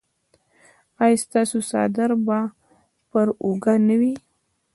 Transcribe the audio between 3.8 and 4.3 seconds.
نه وي؟